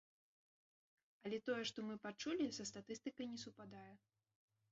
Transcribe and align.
Але 1.25 1.37
тое, 1.49 1.59
што 1.71 1.79
мы 1.89 1.95
пачулі 2.07 2.47
са 2.59 2.67
статыстыкай 2.71 3.25
не 3.35 3.37
супадае. 3.45 3.93